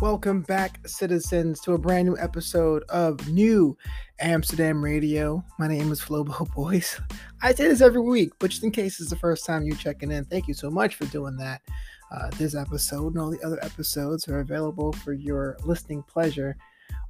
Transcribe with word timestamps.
Welcome 0.00 0.42
back, 0.42 0.86
citizens, 0.86 1.58
to 1.60 1.72
a 1.72 1.78
brand 1.78 2.06
new 2.06 2.18
episode 2.18 2.82
of 2.90 3.26
New 3.30 3.78
Amsterdam 4.20 4.84
Radio. 4.84 5.42
My 5.58 5.66
name 5.66 5.90
is 5.90 6.02
Flobo 6.02 6.52
Boys. 6.54 7.00
I 7.40 7.54
say 7.54 7.68
this 7.68 7.80
every 7.80 8.02
week, 8.02 8.32
but 8.38 8.50
just 8.50 8.62
in 8.62 8.72
case 8.72 9.00
it's 9.00 9.08
the 9.08 9.16
first 9.16 9.46
time 9.46 9.64
you're 9.64 9.74
checking 9.74 10.10
in, 10.10 10.26
thank 10.26 10.48
you 10.48 10.54
so 10.54 10.70
much 10.70 10.96
for 10.96 11.06
doing 11.06 11.38
that. 11.38 11.62
Uh, 12.12 12.28
this 12.36 12.54
episode 12.54 13.14
and 13.14 13.22
all 13.22 13.30
the 13.30 13.42
other 13.42 13.58
episodes 13.64 14.28
are 14.28 14.40
available 14.40 14.92
for 14.92 15.14
your 15.14 15.56
listening 15.64 16.02
pleasure 16.02 16.58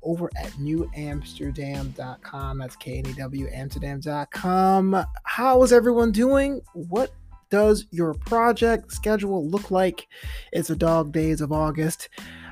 over 0.05 0.31
at 0.39 0.53
knewamsterdam.com. 0.53 2.59
That's 2.59 2.77
K 2.77 2.99
N 2.99 3.07
E 3.07 3.13
W 3.15 3.49
Amsterdam.com. 3.53 5.05
How 5.25 5.63
is 5.65 5.73
everyone 5.73 6.13
doing? 6.13 6.61
What 6.73 7.11
does 7.51 7.87
your 7.91 8.15
project 8.15 8.93
schedule 8.93 9.45
look 9.49 9.73
like? 9.73 10.07
It's 10.53 10.69
the 10.69 10.77
dog 10.77 11.11
days 11.13 11.41
of 11.41 11.51
August. 11.53 12.09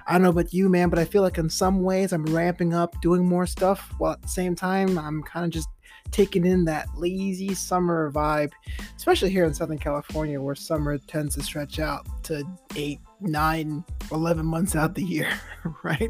I 0.07 0.13
don't 0.13 0.23
know 0.23 0.31
about 0.31 0.53
you, 0.53 0.69
man, 0.69 0.91
but 0.91 0.99
I 0.99 1.05
feel 1.05 1.23
like 1.23 1.39
in 1.39 1.49
some 1.49 1.83
ways 1.83 2.13
I'm 2.13 2.25
ramping 2.27 2.75
up, 2.75 3.01
doing 3.01 3.25
more 3.27 3.47
stuff, 3.47 3.93
while 3.99 4.13
at 4.13 4.23
the 4.23 4.29
same 4.29 4.55
time 4.55 4.99
I'm 4.99 5.23
kind 5.23 5.45
of 5.47 5.51
just 5.51 5.69
taking 6.15 6.47
in 6.47 6.65
that 6.65 6.87
lazy 6.97 7.53
summer 7.55 8.13
vibe, 8.13 8.53
especially 8.97 9.31
here 9.31 9.45
in 9.45 9.53
Southern 9.53 9.79
California, 9.79 10.41
where 10.41 10.55
summer 10.55 10.97
tends 10.97 11.35
to 11.35 11.43
stretch 11.43 11.81
out 11.81 12.07
to 12.23 12.45
eight, 12.77 13.01
nine, 13.21 13.83
11 14.13 14.47
months 14.47 14.77
out 14.77 14.95
the 14.95 15.03
year, 15.03 15.29
right? 15.83 16.09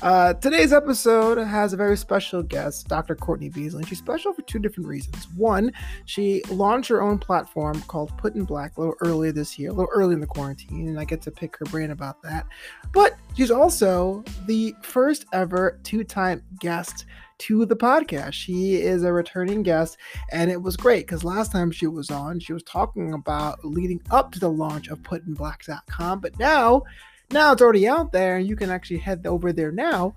Uh, 0.00 0.32
today's 0.32 0.72
episode 0.72 1.36
has 1.36 1.74
a 1.74 1.76
very 1.76 1.94
special 1.94 2.42
guest, 2.42 2.88
Dr. 2.88 3.14
Courtney 3.14 3.50
Beasley. 3.50 3.80
And 3.80 3.88
she's 3.88 3.98
special 3.98 4.32
for 4.32 4.40
two 4.42 4.58
different 4.58 4.88
reasons. 4.88 5.28
One, 5.36 5.72
she 6.06 6.42
launched 6.48 6.88
her 6.88 7.02
own 7.02 7.18
platform 7.18 7.82
called 7.82 8.16
Put 8.16 8.36
in 8.36 8.44
Black 8.44 8.78
a 8.78 8.80
little 8.80 8.96
earlier 9.02 9.30
this 9.32 9.58
year, 9.58 9.68
a 9.68 9.74
little 9.74 9.92
early 9.92 10.14
in 10.14 10.20
the 10.20 10.26
quarantine, 10.26 10.88
and 10.88 10.98
I 10.98 11.04
get 11.04 11.20
to 11.20 11.30
pick 11.30 11.54
her 11.58 11.66
brain 11.66 11.90
about 11.90 12.22
that. 12.22 12.46
But 12.94 13.18
she's 13.36 13.50
also 13.50 14.24
the 14.46 14.74
first 14.82 15.26
ever 15.34 15.80
two 15.82 16.02
time 16.02 16.42
guest 16.60 17.04
to 17.38 17.66
the 17.66 17.76
podcast. 17.76 18.32
She 18.32 18.76
is 18.76 19.02
a 19.02 19.12
returning 19.12 19.62
guest, 19.62 19.96
and 20.32 20.50
it 20.50 20.60
was 20.60 20.76
great 20.76 21.06
because 21.06 21.24
last 21.24 21.52
time 21.52 21.70
she 21.70 21.86
was 21.86 22.10
on, 22.10 22.40
she 22.40 22.52
was 22.52 22.62
talking 22.62 23.12
about 23.12 23.64
leading 23.64 24.00
up 24.10 24.32
to 24.32 24.40
the 24.40 24.50
launch 24.50 24.88
of 24.88 25.02
putinblack.com. 25.02 26.20
But 26.20 26.38
now, 26.38 26.82
now 27.30 27.52
it's 27.52 27.62
already 27.62 27.88
out 27.88 28.12
there, 28.12 28.36
and 28.36 28.46
you 28.46 28.56
can 28.56 28.70
actually 28.70 28.98
head 28.98 29.26
over 29.26 29.52
there 29.52 29.72
now. 29.72 30.14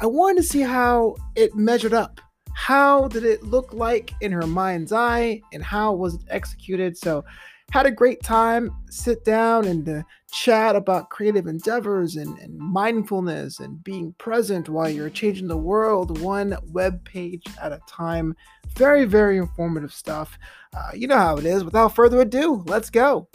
I 0.00 0.06
wanted 0.06 0.42
to 0.42 0.48
see 0.48 0.60
how 0.60 1.16
it 1.34 1.54
measured 1.54 1.94
up. 1.94 2.20
How 2.54 3.08
did 3.08 3.24
it 3.24 3.44
look 3.44 3.72
like 3.72 4.12
in 4.20 4.32
her 4.32 4.46
mind's 4.46 4.92
eye, 4.92 5.40
and 5.52 5.62
how 5.62 5.94
was 5.94 6.14
it 6.14 6.22
executed? 6.28 6.96
So 6.96 7.24
had 7.72 7.86
a 7.86 7.90
great 7.90 8.22
time, 8.22 8.70
sit 8.90 9.24
down 9.24 9.64
and 9.66 9.88
uh, 9.88 10.02
chat 10.30 10.76
about 10.76 11.08
creative 11.08 11.46
endeavors 11.46 12.16
and, 12.16 12.38
and, 12.38 12.54
mindfulness 12.54 13.60
and 13.60 13.82
being 13.82 14.14
present 14.18 14.68
while 14.68 14.90
you're 14.90 15.08
changing 15.08 15.48
the 15.48 15.56
world 15.56 16.20
one 16.20 16.54
web 16.70 17.02
page 17.04 17.44
at 17.62 17.72
a 17.72 17.80
time. 17.88 18.36
Very, 18.76 19.06
very 19.06 19.38
informative 19.38 19.92
stuff. 19.92 20.38
Uh, 20.76 20.90
you 20.94 21.06
know 21.06 21.16
how 21.16 21.38
it 21.38 21.46
is. 21.46 21.64
Without 21.64 21.94
further 21.94 22.20
ado, 22.20 22.62
let's 22.66 22.90
go. 22.90 23.26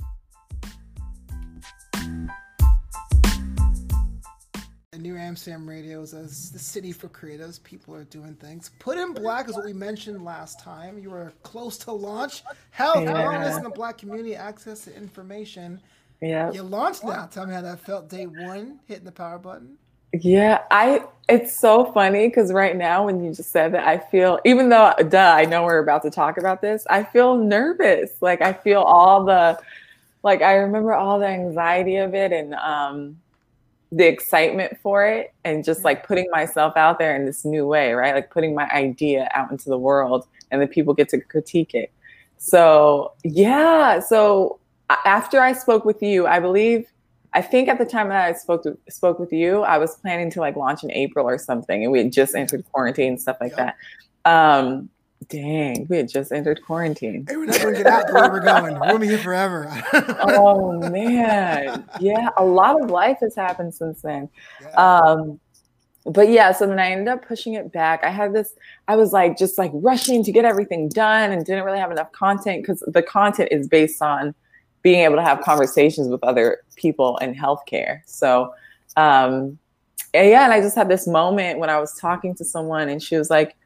New 5.07 5.15
Amsterdam 5.15 5.69
Radio 5.69 6.01
is 6.01 6.51
the 6.51 6.59
city 6.59 6.91
for 6.91 7.07
creatives. 7.07 7.63
People 7.63 7.95
are 7.95 8.03
doing 8.03 8.33
things. 8.35 8.71
Put 8.77 8.97
in 8.97 9.13
Black 9.13 9.47
is 9.47 9.55
what 9.55 9.63
we 9.63 9.71
mentioned 9.71 10.25
last 10.25 10.59
time. 10.59 10.99
You 10.99 11.11
were 11.11 11.31
close 11.43 11.77
to 11.79 11.93
launch. 11.93 12.43
Health, 12.71 13.05
yeah. 13.05 13.13
wellness, 13.13 13.55
and 13.55 13.65
the 13.65 13.69
Black 13.69 13.97
community 13.97 14.35
access 14.35 14.83
to 14.83 14.93
information. 14.93 15.79
Yeah. 16.19 16.51
You 16.51 16.63
launched 16.63 17.05
now. 17.05 17.25
Tell 17.27 17.47
me 17.47 17.53
how 17.53 17.61
that 17.61 17.79
felt 17.79 18.09
day 18.09 18.25
one, 18.25 18.81
hitting 18.85 19.05
the 19.05 19.13
power 19.13 19.39
button. 19.39 19.77
Yeah, 20.11 20.63
I. 20.71 21.03
It's 21.29 21.57
so 21.57 21.85
funny 21.93 22.27
because 22.27 22.51
right 22.51 22.75
now, 22.75 23.05
when 23.05 23.23
you 23.23 23.33
just 23.33 23.51
said 23.51 23.73
that, 23.75 23.87
I 23.87 23.99
feel 23.99 24.39
even 24.43 24.67
though, 24.67 24.93
duh, 25.07 25.35
I 25.37 25.45
know 25.45 25.63
we're 25.63 25.79
about 25.79 26.03
to 26.03 26.11
talk 26.11 26.37
about 26.37 26.61
this. 26.61 26.85
I 26.89 27.03
feel 27.03 27.37
nervous. 27.37 28.11
Like 28.19 28.41
I 28.41 28.51
feel 28.51 28.81
all 28.81 29.23
the, 29.23 29.57
like 30.21 30.41
I 30.41 30.55
remember 30.55 30.93
all 30.93 31.17
the 31.17 31.27
anxiety 31.27 31.95
of 31.95 32.13
it, 32.13 32.33
and 32.33 32.53
um, 32.55 33.21
the 33.91 34.07
excitement 34.07 34.77
for 34.81 35.05
it 35.05 35.33
and 35.45 35.63
just 35.63 35.83
like 35.83 36.05
putting 36.05 36.27
myself 36.31 36.75
out 36.75 36.99
there 36.99 37.15
in 37.15 37.25
this 37.25 37.45
new 37.45 37.65
way, 37.65 37.93
right? 37.93 38.13
Like 38.13 38.31
putting 38.31 38.53
my 38.53 38.69
idea 38.69 39.29
out 39.33 39.49
into 39.51 39.69
the 39.69 39.77
world 39.77 40.27
and 40.51 40.61
then 40.61 40.67
people 40.67 40.93
get 40.93 41.09
to 41.09 41.21
critique 41.21 41.73
it. 41.73 41.91
So, 42.37 43.13
yeah. 43.23 43.99
So, 43.99 44.59
after 45.05 45.39
I 45.41 45.53
spoke 45.53 45.83
with 45.83 46.01
you, 46.01 46.27
I 46.27 46.39
believe 46.39 46.85
I 47.33 47.41
think 47.41 47.67
at 47.67 47.77
the 47.77 47.85
time 47.85 48.09
that 48.09 48.25
I 48.25 48.33
spoke 48.33 48.63
to, 48.63 48.77
spoke 48.89 49.19
with 49.19 49.33
you, 49.33 49.61
I 49.61 49.77
was 49.77 49.95
planning 49.97 50.31
to 50.31 50.39
like 50.39 50.55
launch 50.55 50.83
in 50.83 50.91
April 50.91 51.27
or 51.27 51.37
something 51.37 51.83
and 51.83 51.91
we 51.91 51.99
had 51.99 52.11
just 52.11 52.35
entered 52.35 52.65
quarantine 52.71 53.09
and 53.09 53.21
stuff 53.21 53.37
like 53.41 53.55
that. 53.55 53.75
Um 54.25 54.89
Dang, 55.29 55.87
we 55.89 55.97
had 55.97 56.07
just 56.07 56.31
entered 56.31 56.61
quarantine. 56.63 57.25
Hey, 57.27 57.35
we're 57.35 57.45
not 57.45 57.61
gonna 57.61 57.77
get 57.77 57.87
out 57.87 58.13
where 58.13 58.31
we're 58.31 58.39
going. 58.39 58.75
We're 58.75 58.87
gonna 58.87 58.99
be 58.99 59.07
here 59.07 59.17
forever. 59.17 59.69
oh 60.21 60.79
man, 60.89 61.85
yeah, 61.99 62.29
a 62.37 62.45
lot 62.45 62.81
of 62.81 62.89
life 62.89 63.17
has 63.21 63.35
happened 63.35 63.73
since 63.73 64.01
then. 64.01 64.29
Yeah. 64.61 64.69
Um, 64.69 65.39
but 66.05 66.29
yeah, 66.29 66.53
so 66.53 66.65
then 66.65 66.79
I 66.79 66.91
ended 66.91 67.09
up 67.09 67.27
pushing 67.27 67.55
it 67.55 67.73
back. 67.73 68.03
I 68.03 68.09
had 68.09 68.33
this, 68.33 68.55
I 68.87 68.95
was 68.95 69.11
like 69.11 69.37
just 69.37 69.57
like 69.57 69.71
rushing 69.73 70.23
to 70.23 70.31
get 70.31 70.45
everything 70.45 70.87
done 70.87 71.31
and 71.31 71.45
didn't 71.45 71.65
really 71.65 71.79
have 71.79 71.91
enough 71.91 72.11
content 72.13 72.63
because 72.63 72.81
the 72.87 73.03
content 73.03 73.49
is 73.51 73.67
based 73.67 74.01
on 74.01 74.33
being 74.81 75.01
able 75.01 75.17
to 75.17 75.21
have 75.21 75.41
conversations 75.41 76.07
with 76.07 76.23
other 76.23 76.59
people 76.77 77.17
in 77.17 77.35
healthcare. 77.35 77.99
So 78.05 78.53
um, 78.95 79.59
yeah, 80.13 80.45
and 80.45 80.53
I 80.53 80.61
just 80.61 80.75
had 80.75 80.87
this 80.87 81.07
moment 81.07 81.59
when 81.59 81.69
I 81.69 81.79
was 81.79 81.93
talking 81.99 82.33
to 82.35 82.45
someone 82.45 82.87
and 82.87 83.03
she 83.03 83.17
was 83.17 83.29
like 83.29 83.57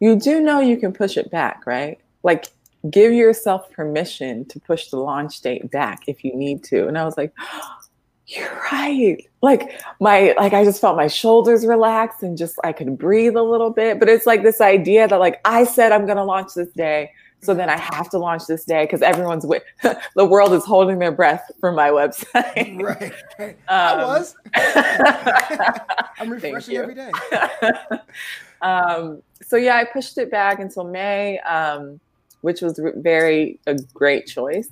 you 0.00 0.16
do 0.16 0.40
know 0.40 0.60
you 0.60 0.76
can 0.76 0.92
push 0.92 1.16
it 1.16 1.30
back, 1.30 1.66
right? 1.66 1.98
Like 2.22 2.46
give 2.90 3.12
yourself 3.12 3.70
permission 3.70 4.44
to 4.46 4.60
push 4.60 4.88
the 4.88 4.96
launch 4.98 5.40
date 5.40 5.70
back 5.70 6.02
if 6.06 6.24
you 6.24 6.34
need 6.34 6.62
to. 6.64 6.86
And 6.86 6.96
I 6.96 7.04
was 7.04 7.16
like, 7.16 7.32
you're 8.26 8.62
right. 8.70 9.18
Like 9.40 9.80
my 10.00 10.34
like 10.36 10.52
I 10.52 10.64
just 10.64 10.80
felt 10.80 10.96
my 10.96 11.06
shoulders 11.06 11.64
relax 11.64 12.22
and 12.22 12.36
just 12.36 12.56
I 12.62 12.72
could 12.72 12.98
breathe 12.98 13.36
a 13.36 13.42
little 13.42 13.70
bit. 13.70 13.98
But 13.98 14.08
it's 14.08 14.26
like 14.26 14.42
this 14.42 14.60
idea 14.60 15.08
that 15.08 15.18
like 15.18 15.40
I 15.44 15.64
said 15.64 15.92
I'm 15.92 16.06
gonna 16.06 16.24
launch 16.24 16.54
this 16.54 16.68
day. 16.72 17.10
So 17.40 17.54
then 17.54 17.70
I 17.70 17.78
have 17.78 18.10
to 18.10 18.18
launch 18.18 18.46
this 18.46 18.64
day 18.64 18.84
because 18.84 19.00
everyone's 19.00 19.46
with 19.46 19.62
the 20.16 20.24
world 20.24 20.52
is 20.52 20.64
holding 20.64 20.98
their 20.98 21.12
breath 21.12 21.50
for 21.60 21.72
my 21.72 21.90
website. 21.90 22.82
Right. 22.82 23.12
right. 23.38 23.56
Um, 23.68 24.00
I 24.00 24.04
was. 24.04 24.34
I'm 26.18 26.30
refreshing 26.30 26.76
every 26.76 26.94
day. 26.94 27.10
Um, 28.62 29.22
so 29.42 29.56
yeah, 29.56 29.76
I 29.76 29.84
pushed 29.84 30.18
it 30.18 30.30
back 30.30 30.58
until 30.58 30.84
May, 30.84 31.38
um, 31.40 32.00
which 32.40 32.60
was 32.60 32.80
very 32.96 33.58
a 33.66 33.74
great 33.94 34.26
choice, 34.26 34.68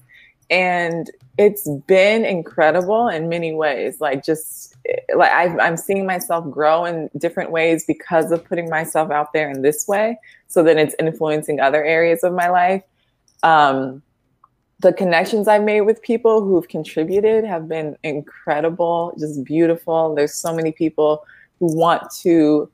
and 0.51 1.11
it's 1.39 1.69
been 1.87 2.25
incredible 2.25 3.09
in 3.09 3.29
many 3.29 3.55
ways. 3.55 4.01
Like 4.01 4.25
just 4.25 4.77
like 5.15 5.33
i 5.33 5.45
I'm 5.59 5.77
seeing 5.77 6.07
myself 6.07 6.51
grow 6.51 6.85
in 6.85 7.11
different 7.19 7.51
ways 7.51 7.85
because 7.87 8.31
of 8.31 8.45
putting 8.45 8.69
myself 8.69 9.11
out 9.11 9.33
there 9.33 9.51
in 9.51 9.63
this 9.63 9.87
way, 9.87 10.19
so 10.49 10.63
that 10.63 10.77
it's 10.77 10.95
influencing 10.99 11.61
other 11.61 11.85
areas 11.85 12.23
of 12.23 12.33
my 12.33 12.49
life. 12.49 12.83
Um, 13.43 14.03
the 14.81 14.93
connections 14.93 15.49
I've 15.49 15.63
made 15.63 15.83
with 15.83 16.03
people 16.03 16.43
who've 16.43 16.69
contributed 16.69 17.45
have 17.45 17.69
been 17.69 17.97
incredible, 18.03 19.15
just 19.19 19.43
beautiful. 19.45 20.15
There's 20.15 20.35
so 20.35 20.55
many 20.55 20.71
people 20.71 21.25
who 21.59 21.75
want 21.75 22.11
to 22.23 22.71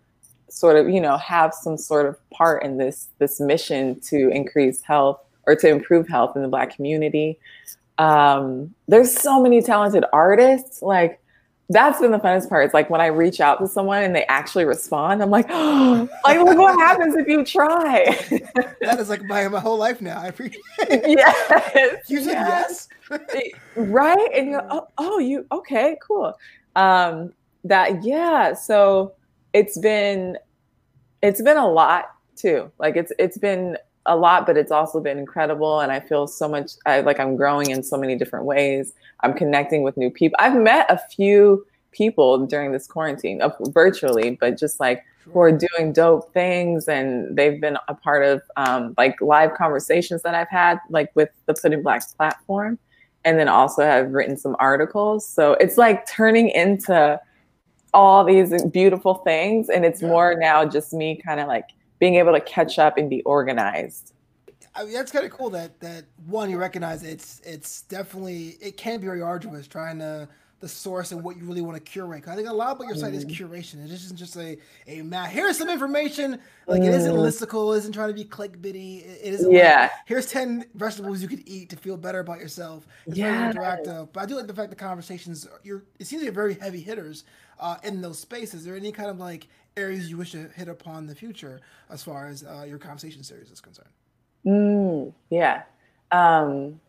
sort 0.52 0.76
of 0.76 0.88
you 0.88 1.00
know 1.00 1.16
have 1.16 1.54
some 1.54 1.76
sort 1.76 2.06
of 2.06 2.16
part 2.30 2.62
in 2.62 2.78
this 2.78 3.08
this 3.18 3.40
mission 3.40 3.98
to 4.00 4.28
increase 4.28 4.82
health 4.82 5.20
or 5.46 5.56
to 5.56 5.68
improve 5.68 6.06
health 6.08 6.36
in 6.36 6.42
the 6.42 6.48
black 6.48 6.74
community 6.74 7.38
um, 7.98 8.74
there's 8.88 9.14
so 9.14 9.40
many 9.40 9.62
talented 9.62 10.04
artists 10.12 10.82
like 10.82 11.22
that's 11.72 12.00
been 12.00 12.10
the 12.10 12.18
funnest 12.18 12.48
part. 12.48 12.64
It's 12.64 12.74
like 12.74 12.90
when 12.90 13.00
I 13.00 13.06
reach 13.06 13.40
out 13.40 13.58
to 13.60 13.66
someone 13.66 14.02
and 14.02 14.14
they 14.14 14.24
actually 14.26 14.64
respond, 14.64 15.22
I'm 15.22 15.30
like, 15.30 15.46
oh, 15.48 16.08
like 16.24 16.38
look 16.38 16.58
what 16.58 16.78
happens 16.78 17.14
if 17.14 17.26
you 17.26 17.44
try. 17.44 18.04
that 18.80 19.00
is 19.00 19.08
like 19.08 19.24
my, 19.24 19.48
my 19.48 19.60
whole 19.60 19.78
life 19.78 20.00
now. 20.00 20.20
I 20.20 20.26
appreciate 20.26 20.60
it. 20.78 21.02
Yes. 21.06 22.10
You 22.10 22.22
said 22.22 22.32
yes. 22.32 22.88
yes. 23.10 23.50
right. 23.76 24.30
And 24.34 24.50
you're 24.50 24.66
oh, 24.70 24.88
oh, 24.98 25.18
you 25.18 25.46
okay, 25.50 25.96
cool. 26.02 26.34
Um, 26.76 27.32
that 27.64 28.04
yeah. 28.04 28.54
So 28.54 29.14
it's 29.52 29.78
been 29.78 30.38
it's 31.22 31.42
been 31.42 31.56
a 31.56 31.68
lot 31.68 32.06
too. 32.36 32.70
Like 32.78 32.96
it's 32.96 33.12
it's 33.18 33.38
been 33.38 33.78
a 34.06 34.16
lot, 34.16 34.46
but 34.46 34.56
it's 34.56 34.72
also 34.72 35.00
been 35.00 35.18
incredible. 35.18 35.80
And 35.80 35.92
I 35.92 36.00
feel 36.00 36.26
so 36.26 36.48
much 36.48 36.72
I 36.86 37.00
like 37.00 37.20
I'm 37.20 37.36
growing 37.36 37.70
in 37.70 37.82
so 37.82 37.96
many 37.96 38.16
different 38.16 38.44
ways. 38.44 38.92
I'm 39.20 39.34
connecting 39.34 39.82
with 39.82 39.96
new 39.96 40.10
people. 40.10 40.36
I've 40.40 40.56
met 40.56 40.86
a 40.90 40.98
few 40.98 41.64
people 41.92 42.46
during 42.46 42.72
this 42.72 42.86
quarantine, 42.86 43.40
uh, 43.42 43.50
virtually, 43.68 44.36
but 44.40 44.58
just 44.58 44.80
like 44.80 45.04
who 45.32 45.40
are 45.40 45.52
doing 45.52 45.92
dope 45.92 46.32
things, 46.32 46.88
and 46.88 47.36
they've 47.36 47.60
been 47.60 47.78
a 47.86 47.94
part 47.94 48.24
of 48.24 48.42
um, 48.56 48.94
like 48.98 49.20
live 49.20 49.54
conversations 49.54 50.22
that 50.22 50.34
I've 50.34 50.48
had, 50.48 50.80
like 50.90 51.14
with 51.14 51.28
the 51.46 51.54
Put 51.54 51.72
in 51.72 51.82
Black 51.82 52.02
platform, 52.16 52.76
and 53.24 53.38
then 53.38 53.46
also 53.46 53.84
have 53.84 54.10
written 54.10 54.36
some 54.36 54.56
articles. 54.58 55.28
So 55.28 55.52
it's 55.54 55.78
like 55.78 56.06
turning 56.08 56.48
into 56.48 57.20
all 57.94 58.24
these 58.24 58.64
beautiful 58.66 59.14
things. 59.16 59.68
And 59.68 59.84
it's 59.84 60.02
yeah. 60.02 60.08
more 60.08 60.34
now 60.34 60.64
just 60.64 60.92
me 60.92 61.16
kind 61.16 61.40
of 61.40 61.48
like 61.48 61.68
being 61.98 62.16
able 62.16 62.32
to 62.32 62.40
catch 62.40 62.78
up 62.78 62.98
and 62.98 63.08
be 63.08 63.22
organized. 63.22 64.12
I 64.74 64.84
mean, 64.84 64.94
that's 64.94 65.12
kind 65.12 65.24
of 65.24 65.30
cool 65.30 65.50
that 65.50 65.78
that 65.80 66.04
one 66.26 66.50
you 66.50 66.58
recognize 66.58 67.02
it's 67.02 67.40
it's 67.44 67.82
definitely 67.82 68.56
it 68.60 68.76
can 68.76 69.00
be 69.00 69.06
very 69.06 69.20
arduous 69.20 69.66
trying 69.66 69.98
to 69.98 70.28
the 70.60 70.68
source 70.68 71.10
and 71.10 71.22
what 71.24 71.36
you 71.36 71.44
really 71.44 71.60
want 71.60 71.76
to 71.76 71.82
curate. 71.82 72.26
I 72.28 72.36
think 72.36 72.48
a 72.48 72.52
lot 72.52 72.76
about 72.76 72.86
your 72.86 72.94
site 72.94 73.14
is 73.14 73.26
mm. 73.26 73.36
curation. 73.36 73.84
It 73.84 73.90
isn't 73.90 74.16
just 74.16 74.36
a 74.36 74.56
a 74.86 75.02
map. 75.02 75.28
Here's 75.30 75.58
some 75.58 75.68
information. 75.68 76.38
Like 76.66 76.82
mm. 76.82 76.86
it 76.86 76.94
isn't 76.94 77.12
mm. 77.12 77.18
listicle. 77.18 77.74
It 77.74 77.78
isn't 77.78 77.92
trying 77.92 78.08
to 78.08 78.14
be 78.14 78.24
clickbaity. 78.24 79.04
It, 79.04 79.20
it 79.24 79.34
isn't. 79.34 79.52
Yeah. 79.52 79.82
Like, 79.82 79.90
here's 80.06 80.26
ten 80.26 80.64
vegetables 80.74 81.20
you 81.20 81.28
could 81.28 81.46
eat 81.46 81.68
to 81.70 81.76
feel 81.76 81.96
better 81.96 82.20
about 82.20 82.38
yourself. 82.38 82.86
It's 83.06 83.18
yeah. 83.18 83.52
very 83.52 83.54
interactive. 83.54 84.08
But 84.12 84.20
I 84.22 84.26
do 84.26 84.36
like 84.36 84.46
the 84.46 84.54
fact 84.54 84.70
the 84.70 84.76
conversations. 84.76 85.46
You're. 85.64 85.82
It 85.98 86.06
seems 86.06 86.22
like 86.22 86.26
you're 86.26 86.32
very 86.32 86.54
heavy 86.54 86.80
hitters 86.80 87.24
uh, 87.62 87.76
in 87.82 88.02
those 88.02 88.18
spaces. 88.18 88.60
Is 88.60 88.64
there 88.66 88.76
any 88.76 88.92
kind 88.92 89.08
of 89.08 89.18
like 89.18 89.48
areas 89.76 90.10
you 90.10 90.18
wish 90.18 90.32
to 90.32 90.48
hit 90.54 90.68
upon 90.68 90.98
in 90.98 91.06
the 91.06 91.14
future 91.14 91.60
as 91.88 92.02
far 92.02 92.26
as 92.26 92.44
uh, 92.44 92.66
your 92.68 92.78
conversation 92.78 93.22
series 93.22 93.50
is 93.50 93.60
concerned? 93.60 93.88
Mm, 94.44 95.14
yeah. 95.30 95.62
Um, 96.10 96.80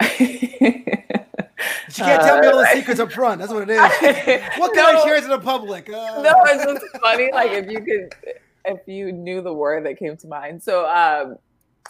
She 1.88 2.02
can't 2.02 2.20
tell 2.22 2.40
me 2.40 2.48
all 2.48 2.58
the 2.58 2.68
uh, 2.68 2.74
secrets 2.74 3.00
up 3.00 3.10
front. 3.12 3.40
That's 3.40 3.52
what 3.52 3.62
it 3.62 3.70
is. 3.70 3.78
what 4.58 4.74
can 4.74 4.94
no, 4.94 5.00
I 5.00 5.04
share 5.04 5.20
to 5.20 5.28
the 5.28 5.38
public? 5.38 5.88
Uh. 5.88 6.20
No, 6.20 6.34
it's 6.44 6.64
just 6.64 6.98
funny. 7.00 7.30
Like 7.32 7.52
if 7.52 7.70
you 7.70 7.80
could, 7.80 8.14
if 8.64 8.80
you 8.86 9.12
knew 9.12 9.40
the 9.40 9.52
word 9.52 9.86
that 9.86 9.98
came 9.98 10.16
to 10.16 10.26
mind. 10.26 10.62
So 10.62 10.86
um, 10.86 11.36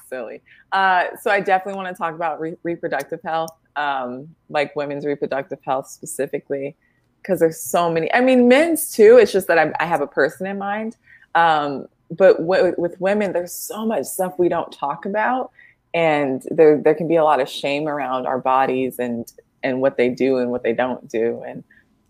silly. 0.09 0.43
Uh, 0.71 1.07
so 1.21 1.31
I 1.31 1.41
definitely 1.41 1.83
want 1.83 1.95
to 1.95 1.99
talk 1.99 2.15
about 2.15 2.41
re- 2.41 2.57
reproductive 2.63 3.21
health, 3.25 3.51
um, 3.77 4.35
like 4.49 4.75
women's 4.77 5.05
reproductive 5.05 5.59
health 5.65 5.89
specifically, 5.89 6.77
because 7.23 7.41
there's 7.41 7.61
so 7.61 7.91
many. 7.91 8.13
I 8.13 8.21
mean, 8.21 8.49
men's 8.49 8.93
too. 8.93 9.19
It's 9.19 9.33
just 9.33 9.47
that 9.49 9.59
I'm, 9.59 9.75
i 9.81 9.87
have 9.87 10.01
a 10.01 10.07
person 10.07 10.47
in 10.47 10.59
mind. 10.59 10.97
Um, 11.35 11.87
but 12.11 12.39
w- 12.39 12.75
with 12.79 13.01
women, 13.01 13.33
there's 13.33 13.53
so 13.53 13.85
much 13.85 14.07
stuff 14.07 14.35
we 14.39 14.49
don't 14.49 14.73
talk 14.73 15.07
about 15.07 15.51
and 15.95 16.43
there 16.51 16.77
there 16.81 16.95
can 16.95 17.09
be 17.09 17.17
a 17.17 17.25
lot 17.25 17.41
of 17.41 17.49
shame 17.49 17.89
around 17.89 18.27
our 18.27 18.39
bodies 18.39 18.99
and 18.99 19.33
and 19.63 19.81
what 19.81 19.97
they 19.97 20.09
do 20.09 20.37
and 20.39 20.51
what 20.51 20.63
they 20.63 20.73
don't 20.73 21.09
do. 21.09 21.43
And 21.47 21.65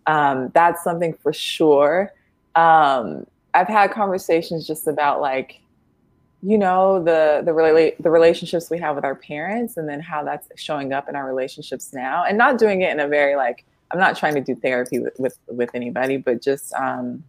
um, 0.06 0.50
that's 0.54 0.84
something 0.84 1.14
for 1.14 1.32
sure. 1.32 2.12
Um, 2.54 3.26
I've 3.54 3.68
had 3.68 3.90
conversations 3.92 4.66
just 4.66 4.86
about 4.86 5.20
like, 5.20 5.60
you 6.42 6.58
know, 6.58 7.02
the 7.02 7.42
the 7.44 7.52
rela- 7.52 7.96
the 7.98 8.10
relationships 8.10 8.70
we 8.70 8.78
have 8.78 8.94
with 8.94 9.04
our 9.04 9.14
parents, 9.14 9.76
and 9.76 9.88
then 9.88 10.00
how 10.00 10.22
that's 10.22 10.48
showing 10.56 10.92
up 10.92 11.08
in 11.08 11.16
our 11.16 11.26
relationships 11.26 11.92
now, 11.92 12.24
and 12.24 12.36
not 12.38 12.58
doing 12.58 12.82
it 12.82 12.90
in 12.90 13.00
a 13.00 13.08
very 13.08 13.36
like 13.36 13.64
I'm 13.90 13.98
not 13.98 14.16
trying 14.16 14.34
to 14.34 14.40
do 14.40 14.54
therapy 14.54 14.98
with 14.98 15.18
with, 15.18 15.38
with 15.48 15.70
anybody, 15.74 16.16
but 16.18 16.42
just 16.42 16.72
um, 16.74 17.24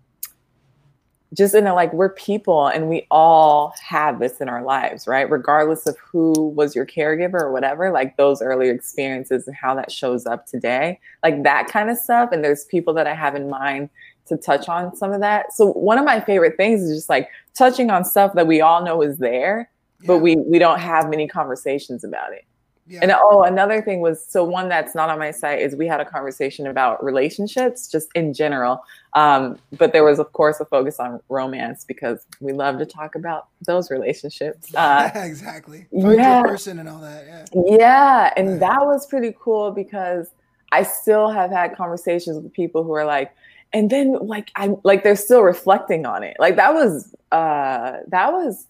just 1.33 1.53
in 1.53 1.67
a 1.67 1.73
like 1.73 1.91
we're 1.93 2.09
people 2.09 2.67
and 2.67 2.87
we 2.87 3.05
all 3.11 3.73
have 3.81 4.19
this 4.19 4.39
in 4.39 4.47
our 4.47 4.63
lives 4.63 5.07
right? 5.07 5.29
Regardless 5.29 5.85
of 5.85 5.97
who 5.97 6.33
was 6.49 6.75
your 6.75 6.85
caregiver 6.85 7.41
or 7.41 7.51
whatever 7.51 7.91
like 7.91 8.15
those 8.17 8.41
early 8.41 8.69
experiences 8.69 9.47
and 9.47 9.55
how 9.55 9.75
that 9.75 9.91
shows 9.91 10.25
up 10.25 10.45
today 10.45 10.99
like 11.23 11.43
that 11.43 11.67
kind 11.67 11.89
of 11.89 11.97
stuff. 11.97 12.31
And 12.31 12.43
there's 12.43 12.65
people 12.65 12.93
that 12.93 13.07
i 13.07 13.13
have 13.13 13.35
in 13.35 13.49
mind 13.49 13.89
to 14.27 14.37
touch 14.37 14.69
on 14.69 14.95
some 14.95 15.11
of 15.11 15.21
that 15.21 15.53
so 15.53 15.71
one 15.73 15.97
of 15.97 16.05
my 16.05 16.19
favorite 16.19 16.55
things 16.57 16.81
is 16.81 16.97
just 16.97 17.09
like 17.09 17.29
touching 17.55 17.89
on 17.89 18.03
stuff 18.03 18.33
that 18.33 18.47
we 18.47 18.61
all 18.61 18.83
know 18.83 19.01
is 19.01 19.17
there 19.17 19.69
yeah. 20.01 20.07
but 20.07 20.19
we 20.19 20.35
we 20.35 20.59
don't 20.59 20.79
have 20.79 21.09
many 21.09 21.27
conversations 21.27 22.03
about 22.03 22.33
it 22.33 22.45
yeah. 22.89 22.99
And 23.01 23.13
oh, 23.19 23.43
another 23.43 23.81
thing 23.81 23.99
was 23.99 24.25
so 24.25 24.43
one 24.43 24.69
that's 24.69 24.95
not 24.95 25.09
on 25.09 25.19
my 25.19 25.31
site 25.31 25.59
is 25.59 25.75
we 25.75 25.87
had 25.87 25.99
a 25.99 26.05
conversation 26.05 26.67
about 26.67 27.03
relationships 27.03 27.91
just 27.91 28.07
in 28.15 28.33
general. 28.33 28.81
Um, 29.13 29.59
but 29.77 29.91
there 29.91 30.05
was, 30.05 30.19
of 30.19 30.31
course, 30.31 30.59
a 30.61 30.65
focus 30.65 30.99
on 30.99 31.19
romance 31.27 31.83
because 31.83 32.25
we 32.39 32.53
love 32.53 32.77
to 32.79 32.85
talk 32.85 33.15
about 33.15 33.47
those 33.65 33.91
relationships. 33.91 34.73
Uh, 34.77 35.09
yeah, 35.15 35.25
exactly. 35.25 35.87
yeah. 35.91 36.41
person 36.43 36.77
and 36.77 36.87
all 36.87 36.99
that. 36.99 37.25
Yeah. 37.25 37.45
Yeah. 37.77 38.33
And 38.37 38.49
yeah. 38.51 38.57
that 38.57 38.85
was 38.85 39.07
pretty 39.07 39.35
cool 39.39 39.71
because 39.71 40.29
I 40.71 40.83
still 40.83 41.29
have 41.29 41.49
had 41.49 41.75
conversations 41.75 42.37
with 42.41 42.53
people 42.53 42.83
who 42.83 42.93
are 42.93 43.05
like, 43.05 43.33
and 43.73 43.89
then 43.89 44.13
like 44.13 44.51
I'm 44.55 44.77
like 44.83 45.03
they're 45.03 45.15
still 45.15 45.41
reflecting 45.41 46.05
on 46.05 46.23
it. 46.23 46.37
Like 46.39 46.55
that 46.55 46.73
was 46.73 47.15
uh 47.31 47.97
that 48.07 48.31
was 48.31 48.67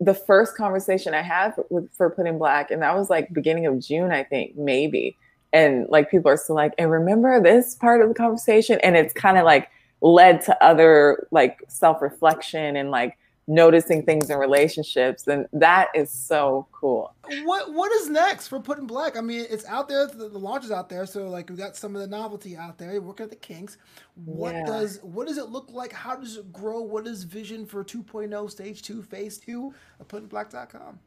the 0.00 0.14
first 0.14 0.56
conversation 0.56 1.14
I 1.14 1.22
had 1.22 1.54
for 1.92 2.10
Put 2.10 2.26
in 2.26 2.38
Black, 2.38 2.70
and 2.70 2.82
that 2.82 2.94
was 2.96 3.08
like 3.08 3.32
beginning 3.32 3.66
of 3.66 3.78
June, 3.78 4.10
I 4.10 4.24
think, 4.24 4.56
maybe. 4.56 5.16
And 5.52 5.86
like 5.88 6.10
people 6.10 6.30
are 6.30 6.36
still 6.36 6.56
like, 6.56 6.72
and 6.78 6.90
remember 6.90 7.40
this 7.40 7.74
part 7.74 8.00
of 8.00 8.08
the 8.08 8.14
conversation, 8.14 8.80
and 8.82 8.96
it's 8.96 9.12
kind 9.12 9.38
of 9.38 9.44
like 9.44 9.68
led 10.00 10.40
to 10.42 10.64
other 10.64 11.28
like 11.30 11.62
self 11.68 12.02
reflection 12.02 12.76
and 12.76 12.90
like 12.90 13.16
noticing 13.48 14.04
things 14.04 14.30
in 14.30 14.38
relationships 14.38 15.26
and 15.26 15.46
that 15.52 15.88
is 15.94 16.10
so 16.10 16.66
cool. 16.70 17.14
What 17.44 17.72
what 17.72 17.90
is 17.92 18.08
next 18.08 18.48
for 18.48 18.60
Put 18.60 18.78
in 18.78 18.86
Black? 18.86 19.16
I 19.16 19.20
mean 19.20 19.46
it's 19.50 19.66
out 19.66 19.88
there 19.88 20.06
the, 20.06 20.28
the 20.28 20.38
launch 20.38 20.64
is 20.64 20.70
out 20.70 20.88
there 20.88 21.06
so 21.06 21.28
like 21.28 21.50
we 21.50 21.56
got 21.56 21.76
some 21.76 21.96
of 21.96 22.00
the 22.00 22.06
novelty 22.06 22.56
out 22.56 22.78
there 22.78 22.92
You're 22.92 23.02
working 23.02 23.24
at 23.24 23.30
the 23.30 23.36
kinks. 23.36 23.78
What 24.24 24.54
yeah. 24.54 24.64
does 24.64 25.00
what 25.02 25.26
does 25.26 25.38
it 25.38 25.48
look 25.50 25.70
like? 25.70 25.92
How 25.92 26.14
does 26.16 26.36
it 26.36 26.52
grow? 26.52 26.80
What 26.80 27.06
is 27.06 27.24
vision 27.24 27.66
for 27.66 27.84
2.0 27.84 28.50
stage 28.50 28.82
2 28.82 29.02
phase 29.02 29.38
2 29.38 29.74
of 30.00 30.08
putinblack.com 30.08 30.98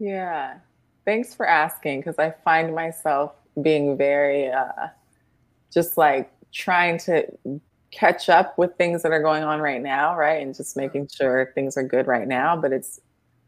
yeah. 0.00 0.58
Thanks 1.04 1.34
for 1.34 1.46
asking 1.46 2.00
because 2.00 2.18
i 2.18 2.30
find 2.44 2.74
myself 2.74 3.32
being 3.62 3.96
very 3.96 4.50
uh 4.50 4.88
just 5.72 5.96
like 5.96 6.30
trying 6.52 6.98
to 6.98 7.26
catch 7.90 8.28
up 8.28 8.58
with 8.58 8.74
things 8.76 9.02
that 9.02 9.12
are 9.12 9.22
going 9.22 9.44
on 9.44 9.60
right 9.60 9.82
now, 9.82 10.16
right? 10.16 10.42
And 10.42 10.54
just 10.54 10.76
making 10.76 11.08
sure 11.08 11.52
things 11.54 11.76
are 11.76 11.82
good 11.82 12.06
right 12.06 12.28
now. 12.28 12.56
But 12.56 12.72
it's 12.72 13.00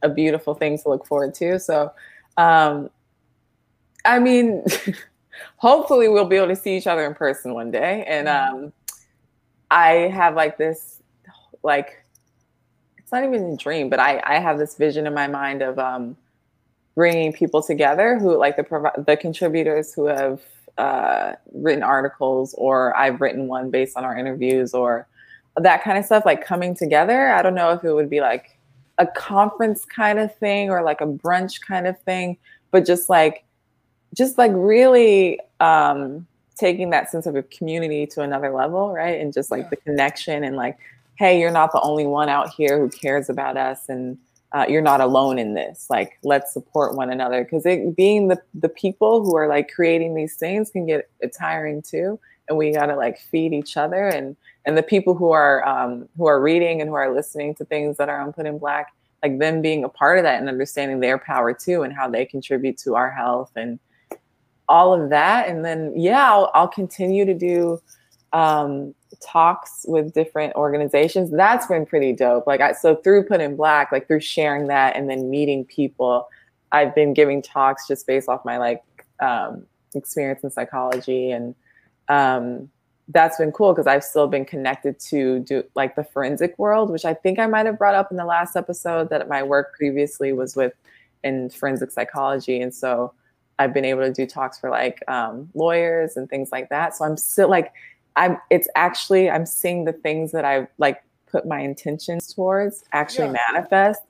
a 0.02 0.08
beautiful 0.08 0.54
thing 0.54 0.78
to 0.78 0.88
look 0.88 1.06
forward 1.06 1.34
to. 1.34 1.58
So, 1.58 1.92
um, 2.37 2.90
I 4.04 4.19
mean, 4.19 4.64
hopefully 5.56 6.08
we'll 6.08 6.25
be 6.25 6.37
able 6.37 6.48
to 6.48 6.56
see 6.56 6.76
each 6.76 6.87
other 6.87 7.04
in 7.06 7.14
person 7.14 7.54
one 7.54 7.70
day. 7.70 8.04
And 8.06 8.28
um, 8.28 8.72
I 9.70 9.92
have 10.12 10.34
like 10.34 10.56
this, 10.56 11.02
like, 11.62 12.04
it's 12.98 13.12
not 13.12 13.25
even 13.25 13.52
a 13.52 13.56
dream, 13.56 13.90
but 13.90 13.98
I, 13.98 14.22
I 14.25 14.38
have 14.38 14.58
this 14.58 14.76
vision 14.76 15.06
in 15.06 15.12
my 15.12 15.26
mind 15.26 15.62
of 15.62 15.78
um, 15.78 16.16
bringing 16.94 17.32
people 17.32 17.62
together 17.62 18.19
who, 18.19 18.36
like 18.36 18.56
the 18.56 18.93
the 19.06 19.17
contributors 19.17 19.93
who 19.93 20.06
have 20.06 20.41
uh, 20.79 21.32
written 21.53 21.82
articles 21.82 22.55
or 22.58 22.96
I've 22.96 23.20
written 23.20 23.46
one 23.48 23.70
based 23.70 23.96
on 23.96 24.05
our 24.05 24.17
interviews 24.17 24.74
or 24.74 25.06
that 25.56 25.82
kind 25.82 25.98
of 25.98 26.05
stuff, 26.05 26.24
like 26.24 26.44
coming 26.44 26.74
together. 26.74 27.31
I 27.31 27.43
don't 27.43 27.55
know 27.55 27.70
if 27.70 27.84
it 27.84 27.93
would 27.93 28.10
be 28.10 28.20
like 28.20 28.58
a 28.98 29.06
conference 29.06 29.84
kind 29.84 30.19
of 30.19 30.34
thing 30.36 30.70
or 30.70 30.82
like 30.82 31.00
a 31.00 31.06
brunch 31.06 31.60
kind 31.60 31.86
of 31.86 31.98
thing, 32.03 32.36
but 32.70 32.86
just 32.86 33.08
like, 33.08 33.44
just 34.15 34.39
like 34.39 34.53
really 34.55 35.39
um, 35.60 36.27
taking 36.56 36.91
that 36.91 37.10
sense 37.10 37.27
of 37.27 37.36
a 37.36 37.43
community 37.44 38.06
to 38.06 38.22
another 38.22 38.50
level, 38.50 38.93
right? 38.93 39.20
And 39.20 39.32
just 39.32 39.50
like 39.50 39.62
yeah. 39.65 39.69
the 39.70 39.77
connection 39.77 40.44
and 40.44 40.56
like, 40.56 40.79
hey, 41.17 41.39
you're 41.39 41.50
not 41.50 41.72
the 41.72 41.81
only 41.81 42.06
one 42.06 42.29
out 42.29 42.50
here 42.55 42.79
who 42.79 42.89
cares 42.89 43.29
about 43.29 43.56
us 43.56 43.89
and 43.89 44.19
uh, 44.52 44.66
you're 44.69 44.82
not 44.82 45.00
alone 45.00 45.38
in 45.38 45.54
this. 45.54 45.86
Like, 45.88 46.19
let's 46.24 46.52
support 46.52 46.96
one 46.96 47.10
another 47.10 47.44
because 47.44 47.64
it 47.66 47.96
being 47.96 48.28
the 48.28 48.40
the 48.54 48.69
people 48.69 49.24
who 49.24 49.36
are 49.36 49.46
like 49.46 49.70
creating 49.72 50.14
these 50.14 50.36
things 50.36 50.70
can 50.70 50.86
get 50.86 51.08
tiring 51.38 51.82
too, 51.82 52.19
and 52.48 52.58
we 52.58 52.72
gotta 52.72 52.96
like 52.96 53.20
feed 53.20 53.52
each 53.52 53.76
other 53.76 54.08
and 54.08 54.36
and 54.66 54.76
the 54.76 54.82
people 54.82 55.14
who 55.14 55.30
are 55.30 55.66
um, 55.66 56.08
who 56.16 56.26
are 56.26 56.40
reading 56.40 56.80
and 56.80 56.88
who 56.90 56.94
are 56.94 57.14
listening 57.14 57.54
to 57.56 57.64
things 57.64 57.96
that 57.96 58.08
are 58.08 58.20
on 58.20 58.32
Put 58.32 58.46
in 58.46 58.58
Black, 58.58 58.92
like 59.22 59.38
them 59.38 59.62
being 59.62 59.84
a 59.84 59.88
part 59.88 60.19
of 60.19 60.24
that 60.24 60.40
and 60.40 60.48
understanding 60.48 61.00
their 61.00 61.19
power 61.19 61.54
too 61.54 61.82
and 61.82 61.92
how 61.92 62.08
they 62.08 62.24
contribute 62.24 62.76
to 62.78 62.94
our 62.96 63.10
health 63.10 63.52
and 63.56 63.78
all 64.69 64.92
of 64.92 65.10
that. 65.10 65.48
And 65.48 65.64
then 65.64 65.92
yeah, 65.96 66.30
I'll, 66.30 66.50
I'll 66.54 66.69
continue 66.69 67.24
to 67.24 67.34
do 67.34 67.80
um, 68.32 68.94
talks 69.20 69.84
with 69.89 70.13
different 70.15 70.55
organizations. 70.55 71.31
That's 71.31 71.67
been 71.67 71.87
pretty 71.87 72.13
dope. 72.13 72.46
Like 72.46 72.60
I 72.60 72.72
so 72.72 72.96
through 72.96 73.25
Put 73.25 73.41
in 73.41 73.56
Black, 73.56 73.93
like 73.93 74.06
through 74.06 74.20
sharing 74.20 74.69
that 74.69 74.96
and 74.96 75.10
then 75.10 75.31
meeting 75.31 75.65
people, 75.65 76.29
I've 76.72 76.94
been 76.94 77.15
giving 77.15 77.43
talks 77.43 77.89
just 77.89 78.06
based 78.06 78.29
off 78.29 78.44
my 78.44 78.58
like 78.58 78.82
um, 79.20 79.67
experience 79.94 80.44
in 80.44 80.51
psychology 80.51 81.31
and 81.31 81.55
um, 82.08 82.69
that's 83.13 83.39
been 83.39 83.53
cool 83.53 83.72
because 83.72 83.87
I've 83.87 84.05
still 84.05 84.29
been 84.29 84.44
connected 84.44 84.99
to 85.10 85.41
do 85.41 85.65
like 85.75 85.96
the 85.96 86.05
forensic 86.05 86.58
world, 86.58 86.91
which 86.91 87.05
I 87.05 87.15
think 87.15 87.39
I 87.39 87.46
might 87.46 87.67
have 87.67 87.79
brought 87.79 87.94
up 87.94 88.10
in 88.10 88.17
the 88.17 88.25
last 88.25 88.56
episode 88.56 89.10
that 89.10 89.29
my 89.29 89.43
work 89.43 89.75
previously 89.77 90.32
was 90.32 90.55
with 90.55 90.72
in 91.22 91.51
forensic 91.51 91.91
psychology, 91.91 92.60
and 92.60 92.75
so 92.75 93.13
I've 93.58 93.75
been 93.75 93.84
able 93.84 94.03
to 94.03 94.13
do 94.13 94.27
talks 94.27 94.58
for 94.58 94.70
like 94.70 95.03
um, 95.08 95.51
lawyers 95.55 96.17
and 96.17 96.29
things 96.29 96.51
like 96.53 96.69
that. 96.70 96.96
So 96.96 97.05
I'm 97.05 97.17
still 97.17 97.49
like 97.49 97.72
I'm 98.17 98.38
it's 98.50 98.69
actually 98.76 99.31
I'm 99.31 99.46
seeing 99.46 99.84
the 99.84 99.93
things 99.93 100.32
that 100.32 100.44
I've 100.44 100.69
like 100.79 101.02
put 101.26 101.46
my 101.46 101.60
intentions 101.60 102.32
towards 102.32 102.84
actually 102.93 103.26
yeah. 103.26 103.52
manifest. 103.52 104.02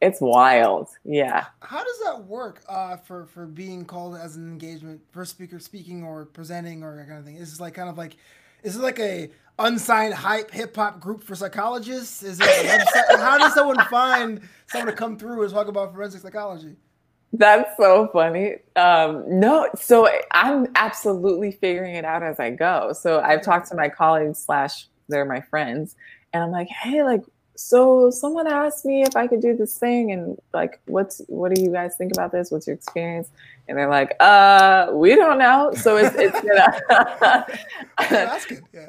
It's 0.00 0.20
wild. 0.20 0.88
Yeah. 1.04 1.44
How 1.60 1.84
does 1.84 2.00
that 2.04 2.24
work 2.24 2.62
uh, 2.68 2.96
for 2.96 3.26
for 3.26 3.46
being 3.46 3.84
called 3.84 4.16
as 4.16 4.36
an 4.36 4.48
engagement 4.48 5.02
for 5.12 5.24
speaker 5.24 5.58
speaking 5.58 6.02
or 6.02 6.24
presenting 6.24 6.82
or 6.82 6.96
that 6.96 7.06
kind 7.06 7.18
of 7.18 7.24
thing? 7.24 7.36
Is 7.36 7.50
this 7.50 7.60
like 7.60 7.74
kind 7.74 7.90
of 7.90 7.98
like 7.98 8.16
is 8.62 8.76
it 8.76 8.82
like 8.82 8.98
a 8.98 9.30
unsigned 9.58 10.14
hype 10.14 10.50
hip 10.50 10.74
hop 10.74 11.00
group 11.00 11.22
for 11.22 11.34
psychologists? 11.34 12.22
Is 12.22 12.40
it? 12.40 13.18
How 13.18 13.38
does 13.38 13.54
someone 13.54 13.78
find 13.90 14.40
someone 14.68 14.90
to 14.90 14.96
come 14.96 15.18
through 15.18 15.42
and 15.42 15.52
talk 15.52 15.68
about 15.68 15.92
forensic 15.92 16.22
psychology? 16.22 16.76
That's 17.32 17.76
so 17.76 18.08
funny. 18.12 18.56
Um, 18.74 19.24
no, 19.28 19.68
so 19.76 20.08
I'm 20.32 20.66
absolutely 20.74 21.52
figuring 21.52 21.94
it 21.94 22.04
out 22.04 22.22
as 22.22 22.40
I 22.40 22.50
go. 22.50 22.92
So 22.92 23.20
I've 23.20 23.42
talked 23.42 23.68
to 23.68 23.76
my 23.76 23.88
colleagues 23.88 24.40
slash 24.40 24.88
they're 25.08 25.24
my 25.24 25.40
friends, 25.40 25.96
and 26.32 26.42
I'm 26.42 26.50
like, 26.50 26.68
hey, 26.68 27.02
like, 27.04 27.22
so 27.56 28.10
someone 28.10 28.46
asked 28.46 28.84
me 28.84 29.02
if 29.02 29.16
I 29.16 29.26
could 29.28 29.40
do 29.40 29.56
this 29.56 29.78
thing, 29.78 30.10
and 30.10 30.38
like, 30.52 30.80
what's 30.86 31.22
what 31.28 31.54
do 31.54 31.62
you 31.62 31.70
guys 31.70 31.94
think 31.96 32.12
about 32.12 32.32
this? 32.32 32.50
What's 32.50 32.66
your 32.66 32.74
experience? 32.74 33.28
And 33.68 33.78
they're 33.78 33.88
like, 33.88 34.16
uh, 34.18 34.88
we 34.92 35.14
don't 35.14 35.38
know. 35.38 35.72
So 35.74 35.96
it's 35.98 36.16
it's 36.16 36.40
gonna. 36.40 37.46
Yeah. 38.10 38.40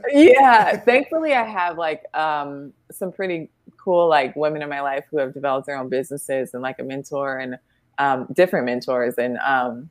yeah. 0.10 0.78
Thankfully, 0.78 1.34
I 1.34 1.44
have 1.44 1.78
like 1.78 2.04
um 2.16 2.74
some 2.92 3.12
pretty 3.12 3.52
cool 3.78 4.08
like 4.08 4.36
women 4.36 4.62
in 4.64 4.70
my 4.70 4.82
life 4.82 5.06
who 5.12 5.18
have 5.18 5.34
developed 5.34 5.68
their 5.68 5.78
own 5.78 5.90
businesses 5.90 6.54
and 6.54 6.64
like 6.64 6.80
a 6.80 6.84
mentor 6.84 7.38
and 7.38 7.58
um, 7.98 8.28
different 8.34 8.66
mentors, 8.66 9.16
and 9.18 9.38
um, 9.40 9.90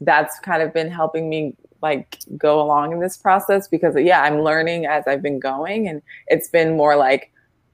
that's 0.00 0.38
kind 0.40 0.62
of 0.62 0.72
been 0.72 0.90
helping 0.90 1.28
me 1.28 1.54
like 1.82 2.18
go 2.38 2.60
along 2.62 2.92
in 2.92 3.00
this 3.00 3.16
process 3.16 3.68
because 3.68 3.94
yeah, 3.98 4.22
I'm 4.22 4.40
learning 4.40 4.86
as 4.86 5.06
I've 5.06 5.22
been 5.22 5.38
going, 5.38 5.88
and 5.88 6.02
it's 6.28 6.48
been 6.48 6.76
more 6.76 6.96
like 6.96 7.30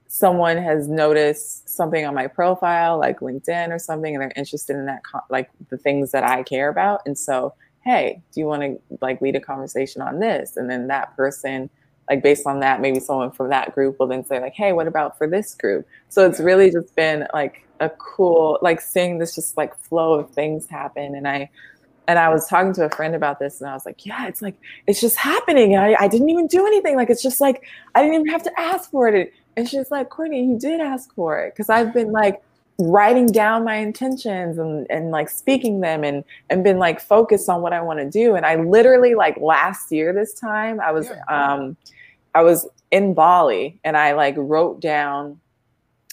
someone 0.07 0.57
has 0.57 0.89
noticed 0.89 1.69
something 1.69 2.05
on 2.05 2.13
my 2.13 2.27
profile, 2.27 2.99
like 2.99 3.21
LinkedIn 3.21 3.69
or 3.69 3.79
something, 3.79 4.13
and 4.13 4.21
they're 4.21 4.33
interested 4.35 4.75
in 4.75 4.85
that, 4.85 5.01
like 5.29 5.49
the 5.69 5.77
things 5.77 6.11
that 6.11 6.23
I 6.23 6.43
care 6.43 6.69
about, 6.69 7.01
and 7.05 7.17
so 7.17 7.53
hey, 7.83 8.21
do 8.31 8.39
you 8.39 8.45
want 8.45 8.61
to 8.61 8.79
like 9.01 9.21
lead 9.21 9.35
a 9.35 9.39
conversation 9.39 10.01
on 10.03 10.19
this? 10.19 10.55
And 10.55 10.69
then 10.69 10.87
that 10.87 11.15
person 11.15 11.69
like 12.09 12.21
based 12.21 12.45
on 12.45 12.59
that 12.59 12.81
maybe 12.81 12.99
someone 12.99 13.31
from 13.31 13.49
that 13.49 13.73
group 13.73 13.97
will 13.99 14.07
then 14.07 14.25
say 14.25 14.39
like 14.41 14.53
hey 14.53 14.73
what 14.73 14.87
about 14.87 15.17
for 15.17 15.27
this 15.27 15.55
group? 15.55 15.87
So 16.09 16.27
it's 16.27 16.39
really 16.39 16.71
just 16.71 16.95
been 16.95 17.27
like 17.33 17.65
a 17.81 17.89
cool 17.89 18.59
like 18.61 18.79
seeing 18.79 19.17
this 19.17 19.35
just 19.35 19.57
like 19.57 19.77
flow 19.77 20.13
of 20.13 20.29
things 20.31 20.67
happen. 20.67 21.15
And 21.15 21.27
i 21.27 21.49
and 22.07 22.17
i 22.17 22.29
was 22.29 22.47
talking 22.47 22.73
to 22.73 22.85
a 22.85 22.89
friend 22.89 23.13
about 23.13 23.37
this 23.37 23.61
and 23.61 23.69
i 23.69 23.73
was 23.73 23.85
like 23.85 24.05
yeah 24.07 24.27
it's 24.27 24.41
like 24.41 24.55
it's 24.87 25.01
just 25.01 25.17
happening. 25.17 25.75
And 25.75 25.83
i, 25.83 25.95
I 25.99 26.07
didn't 26.07 26.29
even 26.29 26.47
do 26.47 26.65
anything. 26.65 26.95
Like 26.95 27.09
it's 27.09 27.23
just 27.23 27.41
like 27.41 27.63
i 27.95 28.01
didn't 28.01 28.15
even 28.15 28.27
have 28.27 28.43
to 28.43 28.59
ask 28.59 28.89
for 28.89 29.09
it. 29.09 29.33
And 29.57 29.67
she's 29.67 29.91
like 29.91 30.09
courtney 30.09 30.45
you 30.45 30.57
did 30.57 30.79
ask 30.79 31.13
for 31.13 31.39
it. 31.39 31.53
Because 31.53 31.69
i've 31.69 31.93
been 31.93 32.11
like 32.11 32.41
writing 32.81 33.27
down 33.27 33.63
my 33.63 33.75
intentions 33.75 34.57
and, 34.57 34.87
and 34.89 35.11
like 35.11 35.29
speaking 35.29 35.81
them 35.81 36.03
and 36.03 36.23
and 36.49 36.63
been 36.63 36.79
like 36.79 36.99
focused 36.99 37.49
on 37.49 37.61
what 37.61 37.73
I 37.73 37.81
want 37.81 37.99
to 37.99 38.09
do. 38.09 38.35
And 38.35 38.45
I 38.45 38.55
literally 38.55 39.13
like 39.13 39.37
last 39.37 39.91
year 39.91 40.13
this 40.13 40.33
time 40.33 40.79
I 40.79 40.91
was 40.91 41.07
yeah. 41.07 41.53
um 41.53 41.77
I 42.33 42.41
was 42.41 42.67
in 42.91 43.13
Bali 43.13 43.79
and 43.83 43.95
I 43.95 44.13
like 44.13 44.35
wrote 44.37 44.79
down 44.79 45.39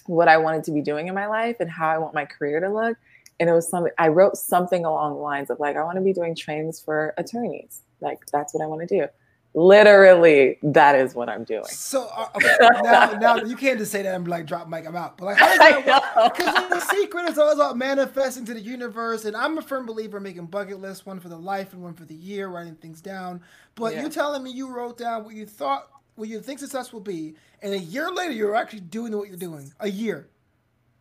what 0.09 0.29
I 0.29 0.39
wanted 0.39 0.65
to 0.65 0.73
be 0.73 0.81
doing 0.81 1.07
in 1.07 1.15
my 1.15 1.27
life 1.27 1.57
and 1.61 1.71
how 1.71 1.89
I 1.89 1.99
want 1.99 2.15
my 2.15 2.25
career 2.25 2.61
to 2.61 2.69
look. 2.69 2.97
And 3.41 3.49
it 3.49 3.53
was 3.53 3.69
something 3.69 3.93
I 3.99 4.09
wrote 4.09 4.37
something 4.37 4.85
along 4.85 5.15
the 5.15 5.21
lines 5.21 5.51
of 5.51 5.61
like, 5.61 5.77
I 5.77 5.85
want 5.85 5.97
to 5.97 6.03
be 6.03 6.13
doing 6.13 6.35
trainings 6.35 6.81
for 6.81 7.15
attorneys. 7.17 7.83
Like 8.01 8.27
that's 8.33 8.55
what 8.55 8.63
I 8.63 8.67
want 8.67 8.89
to 8.89 8.99
do. 9.01 9.07
Literally, 9.55 10.59
that 10.63 10.95
is 10.95 11.15
what 11.15 11.29
I'm 11.29 11.43
doing. 11.45 11.65
So 11.65 12.09
uh, 12.15 12.29
okay, 12.37 12.57
now, 12.83 13.13
now 13.13 13.37
you 13.37 13.57
can't 13.57 13.79
just 13.79 13.91
say 13.91 14.03
that 14.03 14.15
and 14.15 14.25
be 14.25 14.31
like, 14.31 14.47
drop 14.47 14.69
mic, 14.69 14.87
I'm 14.87 14.95
out. 14.95 15.17
But 15.17 15.27
like, 15.27 15.37
how 15.37 15.49
does 15.49 15.85
that? 15.85 16.33
Because 16.37 16.69
the 16.69 16.81
secret 16.81 17.29
is 17.31 17.39
all 17.39 17.53
about 17.53 17.77
manifesting 17.77 18.45
to 18.47 18.55
the 18.55 18.61
universe. 18.61 19.25
And 19.25 19.37
I'm 19.37 19.57
a 19.59 19.63
firm 19.63 19.87
believer 19.87 20.19
in 20.19 20.23
making 20.23 20.47
bucket 20.47 20.81
lists, 20.81 21.07
one 21.07 21.19
for 21.19 21.29
the 21.29 21.39
life 21.39 21.73
and 21.73 21.83
one 21.83 21.95
for 21.95 22.05
the 22.05 22.15
year, 22.15 22.49
writing 22.49 22.75
things 22.77 23.01
down. 23.01 23.41
But 23.75 23.95
yeah. 23.95 24.03
you're 24.03 24.11
telling 24.11 24.43
me 24.43 24.51
you 24.51 24.69
wrote 24.69 24.99
down 24.99 25.25
what 25.25 25.35
you 25.35 25.47
thought 25.47 25.89
what 26.19 26.29
you 26.29 26.41
think 26.41 26.59
success 26.59 26.93
will 26.93 27.01
be, 27.01 27.35
and 27.63 27.73
a 27.73 27.79
year 27.79 28.11
later 28.11 28.33
you're 28.33 28.57
actually 28.57 28.81
doing 28.81 29.17
what 29.17 29.29
you're 29.29 29.37
doing. 29.37 29.73
A 29.81 29.89
year. 29.89 30.29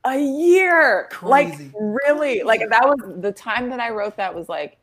A 0.05 0.17
year. 0.17 1.07
Crazy. 1.11 1.65
Like 1.65 1.73
really. 1.79 2.43
Like 2.43 2.61
that 2.69 2.87
was 2.87 3.21
the 3.21 3.31
time 3.31 3.69
that 3.71 3.79
I 3.79 3.89
wrote 3.89 4.15
that 4.17 4.33
was 4.33 4.47
like 4.47 4.77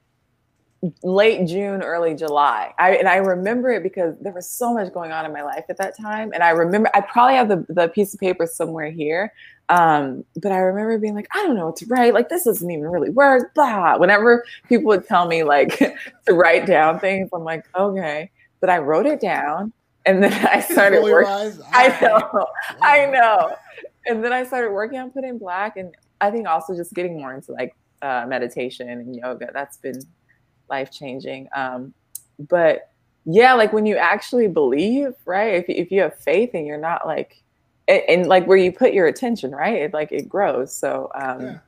late 1.02 1.46
June, 1.46 1.82
early 1.82 2.14
July. 2.14 2.74
I 2.78 2.96
and 2.96 3.08
I 3.08 3.16
remember 3.16 3.70
it 3.70 3.82
because 3.82 4.18
there 4.20 4.32
was 4.32 4.48
so 4.48 4.74
much 4.74 4.92
going 4.92 5.12
on 5.12 5.24
in 5.24 5.32
my 5.32 5.42
life 5.42 5.64
at 5.68 5.78
that 5.78 5.96
time. 5.96 6.32
And 6.34 6.42
I 6.42 6.50
remember 6.50 6.90
I 6.94 7.00
probably 7.00 7.36
have 7.36 7.48
the, 7.48 7.64
the 7.68 7.88
piece 7.88 8.12
of 8.12 8.20
paper 8.20 8.46
somewhere 8.46 8.90
here. 8.90 9.32
Um, 9.70 10.24
but 10.42 10.52
I 10.52 10.58
remember 10.58 10.98
being 10.98 11.14
like, 11.14 11.28
I 11.34 11.42
don't 11.44 11.56
know 11.56 11.66
what 11.66 11.76
to 11.76 11.86
write. 11.86 12.12
Like 12.12 12.28
this 12.28 12.44
doesn't 12.44 12.70
even 12.70 12.86
really 12.86 13.10
work. 13.10 13.54
Blah. 13.54 13.98
Whenever 13.98 14.44
people 14.68 14.86
would 14.86 15.06
tell 15.06 15.26
me 15.26 15.42
like 15.42 15.78
to 16.26 16.34
write 16.34 16.66
down 16.66 16.98
things, 16.98 17.30
I'm 17.32 17.44
like, 17.44 17.64
okay. 17.74 18.30
But 18.60 18.70
I 18.70 18.78
wrote 18.78 19.06
it 19.06 19.20
down 19.20 19.72
and 20.06 20.22
then 20.22 20.32
I 20.46 20.60
started 20.60 21.02
working. 21.02 21.62
I 21.72 21.98
know, 22.00 22.46
I 22.82 23.06
know. 23.06 23.56
And 24.06 24.22
then 24.22 24.32
I 24.32 24.44
started 24.44 24.72
working 24.72 24.98
on 24.98 25.10
Put 25.10 25.24
in 25.24 25.38
Black, 25.38 25.76
and 25.76 25.94
I 26.20 26.30
think 26.30 26.46
also 26.46 26.76
just 26.76 26.92
getting 26.94 27.18
more 27.18 27.32
into 27.32 27.52
like 27.52 27.74
uh, 28.02 28.26
meditation 28.28 28.88
and 28.88 29.16
yoga. 29.16 29.48
That's 29.52 29.78
been 29.78 30.00
life 30.68 30.90
changing. 30.90 31.48
Um, 31.54 31.94
but 32.38 32.90
yeah, 33.24 33.54
like 33.54 33.72
when 33.72 33.86
you 33.86 33.96
actually 33.96 34.48
believe, 34.48 35.14
right? 35.24 35.54
If 35.54 35.64
if 35.68 35.90
you 35.90 36.02
have 36.02 36.18
faith 36.18 36.50
and 36.54 36.66
you're 36.66 36.76
not 36.76 37.06
like, 37.06 37.42
and, 37.88 38.02
and 38.08 38.26
like 38.26 38.46
where 38.46 38.58
you 38.58 38.72
put 38.72 38.92
your 38.92 39.06
attention, 39.06 39.52
right? 39.52 39.76
It 39.76 39.94
like 39.94 40.12
it 40.12 40.28
grows. 40.28 40.74
So. 40.74 41.10
Um, 41.14 41.40
yeah. 41.40 41.58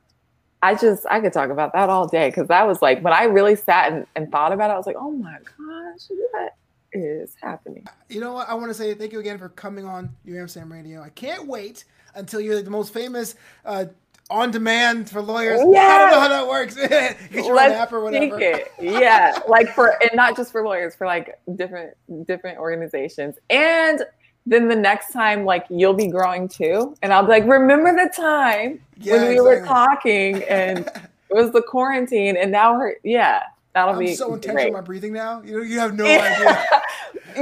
I 0.63 0.73
just 0.73 1.05
I 1.05 1.19
could 1.21 1.33
talk 1.33 1.51
about 1.51 1.71
that 1.73 1.87
all 1.87 2.07
day 2.07 2.29
because 2.29 2.47
that 2.47 2.65
was 2.65 2.81
like 2.81 3.03
when 3.03 3.13
I 3.13 3.25
really 3.25 3.55
sat 3.55 3.91
and, 3.91 4.07
and 4.15 4.31
thought 4.31 4.51
about 4.51 4.71
it, 4.71 4.73
I 4.73 4.77
was 4.77 4.87
like, 4.87 4.95
oh 4.97 5.11
my 5.11 5.37
gosh, 5.37 6.07
that 6.07 6.55
is 6.93 7.35
happening. 7.41 7.85
You 8.09 8.21
know 8.21 8.33
what? 8.33 8.49
I 8.49 8.53
want 8.53 8.69
to 8.69 8.73
say 8.73 8.93
thank 8.93 9.11
you 9.11 9.19
again 9.19 9.37
for 9.37 9.49
coming 9.49 9.85
on 9.85 10.15
New 10.25 10.39
Amsterdam 10.39 10.71
Radio. 10.71 11.01
I 11.01 11.09
can't 11.09 11.47
wait 11.47 11.85
until 12.15 12.39
you're 12.39 12.61
the 12.61 12.69
most 12.69 12.93
famous 12.93 13.35
uh, 13.65 13.85
on 14.29 14.51
demand 14.51 15.09
for 15.09 15.21
lawyers. 15.21 15.59
Yeah. 15.71 15.81
I 15.81 15.97
don't 15.99 16.11
know 16.11 16.19
how 16.19 16.27
that 16.29 16.47
works. 16.47 16.75
Get 16.75 17.31
your 17.31 17.55
Let's 17.55 17.75
app 17.75 17.93
or 17.93 18.01
whatever. 18.01 18.39
It. 18.39 18.71
Yeah, 18.79 19.39
like 19.47 19.69
for 19.73 20.01
and 20.01 20.11
not 20.13 20.35
just 20.35 20.51
for 20.51 20.63
lawyers, 20.63 20.95
for 20.95 21.07
like 21.07 21.39
different 21.55 21.95
different 22.25 22.57
organizations. 22.57 23.35
And 23.49 24.03
then 24.45 24.67
the 24.67 24.75
next 24.75 25.11
time, 25.11 25.45
like 25.45 25.65
you'll 25.69 25.93
be 25.93 26.07
growing 26.07 26.47
too, 26.47 26.95
and 27.01 27.13
I'll 27.13 27.23
be 27.23 27.29
like, 27.29 27.45
remember 27.45 27.93
the 27.93 28.11
time 28.13 28.81
yeah, 28.97 29.13
when 29.13 29.21
we 29.23 29.31
exactly. 29.31 29.41
were 29.41 29.65
talking 29.65 30.43
and 30.43 30.79
it 31.29 31.33
was 31.33 31.51
the 31.51 31.61
quarantine, 31.61 32.37
and 32.37 32.51
now 32.51 32.77
we're 32.77 32.95
yeah. 33.03 33.43
That'll 33.77 33.93
I'm 33.93 33.99
be 33.99 34.15
so 34.15 34.33
intentional 34.33 34.71
my 34.71 34.81
breathing 34.81 35.13
now. 35.13 35.43
You 35.43 35.57
know, 35.57 35.63
you 35.63 35.77
have 35.77 35.93
no 35.93 36.05
idea. 36.07 36.65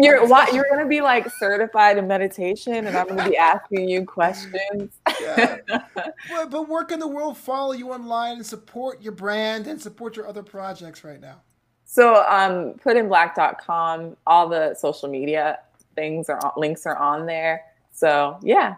you're 0.01 0.27
what 0.27 0.53
you're 0.53 0.65
gonna 0.69 0.85
be 0.85 0.99
like 0.99 1.31
certified 1.31 1.97
in 1.97 2.09
meditation, 2.09 2.87
and 2.87 2.97
I'm 2.97 3.07
gonna 3.07 3.29
be 3.29 3.37
asking 3.37 3.87
you 3.87 4.03
questions. 4.03 4.91
yeah. 5.21 5.59
but, 5.67 6.49
but 6.49 6.67
where 6.67 6.83
can 6.83 6.99
the 6.99 7.07
world 7.07 7.37
follow 7.37 7.71
you 7.71 7.93
online 7.93 8.35
and 8.35 8.45
support 8.45 9.01
your 9.01 9.13
brand 9.13 9.67
and 9.67 9.81
support 9.81 10.17
your 10.17 10.27
other 10.27 10.43
projects 10.43 11.05
right 11.05 11.21
now? 11.21 11.41
So 11.85 12.25
um, 12.27 12.73
putinblack.com, 12.73 14.17
all 14.27 14.49
the 14.49 14.73
social 14.73 15.07
media 15.07 15.59
things 15.95 16.27
are 16.27 16.53
links 16.57 16.85
are 16.85 16.97
on 16.97 17.27
there. 17.27 17.63
So 17.93 18.37
yeah, 18.41 18.75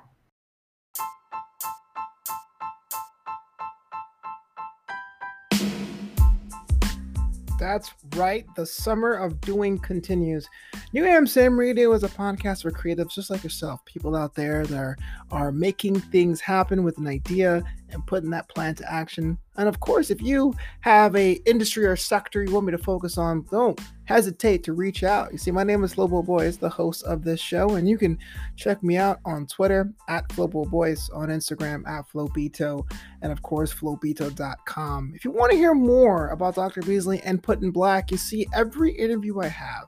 That's 7.58 7.92
right. 8.16 8.46
The 8.56 8.66
summer 8.66 9.14
of 9.14 9.42
doing 9.42 9.80
continues. 9.80 10.48
New 10.94 11.06
Amsterdam 11.06 11.60
Radio 11.60 11.92
is 11.94 12.04
a 12.04 12.10
podcast 12.10 12.62
for 12.62 12.72
creatives 12.72 13.14
just 13.14 13.32
like 13.32 13.44
yourself, 13.44 13.84
people 13.86 14.16
out 14.16 14.36
there 14.36 14.66
that 14.68 14.78
are, 14.78 14.98
are 15.32 15.52
making 15.52 16.00
things 16.00 16.40
happen 16.40 16.84
with 16.84 17.00
an 17.00 17.08
idea 17.08 17.64
and 17.92 18.06
putting 18.06 18.30
that 18.32 18.50
plan 18.50 18.76
to 18.76 18.92
action. 18.92 19.38
And 19.56 19.68
of 19.68 19.80
course, 19.80 20.10
if 20.10 20.22
you 20.22 20.54
have 20.82 21.16
a 21.16 21.34
industry 21.46 21.86
or 21.86 21.96
sector 21.96 22.44
you 22.44 22.54
want 22.54 22.66
me 22.66 22.72
to 22.72 22.78
focus 22.78 23.18
on, 23.18 23.46
don't 23.50 23.80
hesitate 24.06 24.64
to 24.64 24.74
reach 24.74 25.04
out. 25.04 25.32
You 25.32 25.38
see, 25.38 25.52
my 25.52 25.64
name 25.64 25.84
is 25.84 25.96
Flobo 25.96 26.26
Boys, 26.26 26.58
the 26.58 26.70
host 26.70 27.04
of 27.04 27.24
this 27.24 27.40
show, 27.40 27.76
and 27.76 27.88
you 27.88 27.98
can 27.98 28.18
check 28.56 28.82
me 28.84 28.98
out 28.98 29.20
on 29.26 29.48
Twitter 29.48 29.92
at 30.10 30.28
Flobo 30.30 30.70
Boys, 30.70 31.10
on 31.10 31.30
Instagram 31.30 31.88
at 31.88 32.08
Flobito, 32.10 32.90
and 33.22 33.32
of 33.32 33.42
course, 33.42 33.74
Flobito.com. 33.74 35.14
If 35.16 35.26
you 35.26 35.32
want 35.32 35.52
to 35.52 35.58
hear 35.58 35.74
more 35.74 36.30
about 36.30 36.56
Dr. 36.56 36.82
Beasley 36.82 37.22
and 37.22 37.42
Put 37.42 37.62
in 37.62 37.72
Black, 37.72 38.12
you 38.12 38.18
see 38.18 38.48
every 38.54 38.92
interview 38.92 39.40
I 39.40 39.48
have 39.48 39.88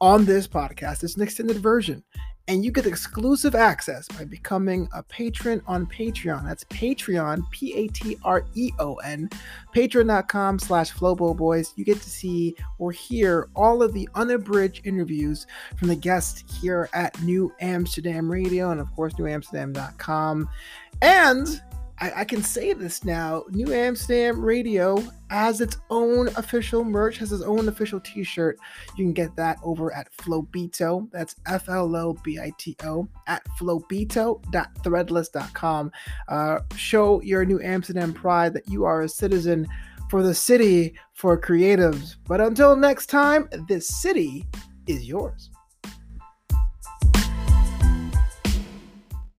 on 0.00 0.24
this 0.24 0.48
podcast 0.48 1.04
is 1.04 1.16
an 1.16 1.22
extended 1.22 1.58
version 1.58 2.02
and 2.48 2.64
you 2.64 2.72
get 2.72 2.86
exclusive 2.86 3.54
access 3.54 4.08
by 4.08 4.24
becoming 4.24 4.88
a 4.92 5.02
patron 5.02 5.62
on 5.66 5.86
Patreon. 5.86 6.44
That's 6.44 6.64
Patreon, 6.64 7.48
P-A-T-R-E-O-N, 7.50 9.30
patreon.com 9.74 10.58
slash 10.58 10.92
Flobo 10.92 11.36
Boys. 11.36 11.72
You 11.76 11.84
get 11.84 12.00
to 12.00 12.10
see 12.10 12.56
or 12.78 12.90
hear 12.90 13.48
all 13.54 13.82
of 13.82 13.92
the 13.92 14.08
unabridged 14.14 14.86
interviews 14.86 15.46
from 15.76 15.88
the 15.88 15.96
guests 15.96 16.44
here 16.60 16.88
at 16.92 17.20
New 17.22 17.52
Amsterdam 17.60 18.30
Radio 18.30 18.70
and 18.70 18.80
of 18.80 18.92
course 18.94 19.14
knewamsterdam.com. 19.14 20.48
And 21.00 21.62
I, 22.00 22.20
I, 22.20 22.24
can 22.24 22.42
say 22.42 22.72
this 22.72 23.04
now. 23.04 23.44
New 23.50 23.70
Amsterdam 23.72 24.40
Radio 24.40 24.96
has 25.30 25.60
its 25.60 25.76
own 25.90 26.28
official 26.28 26.84
merch, 26.84 27.18
has 27.18 27.32
its 27.32 27.42
own 27.42 27.68
official 27.68 28.00
T-shirt. 28.00 28.58
You 28.96 29.04
can 29.04 29.12
get 29.12 29.36
that 29.36 29.58
over 29.62 29.94
at 29.94 30.08
Flobito. 30.16 31.10
That's 31.12 31.36
F 31.46 31.68
L 31.68 31.94
O 31.94 32.16
B 32.24 32.40
I 32.40 32.50
T 32.58 32.74
O 32.84 33.06
at 33.28 33.46
flobito.threadless.com. 33.60 35.92
Uh, 36.28 36.58
show 36.76 37.20
your 37.22 37.44
New 37.44 37.60
Amsterdam 37.60 38.12
pride 38.12 38.54
that 38.54 38.68
you 38.68 38.84
are 38.84 39.02
a 39.02 39.08
citizen 39.08 39.68
for 40.08 40.22
the 40.22 40.34
city 40.34 40.94
for 41.14 41.40
creatives. 41.40 42.16
But 42.26 42.40
until 42.40 42.74
next 42.76 43.06
time, 43.06 43.48
this 43.68 43.88
city 43.88 44.46
is 44.86 45.08
yours. 45.08 45.50